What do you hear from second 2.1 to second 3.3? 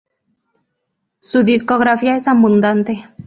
es abundante.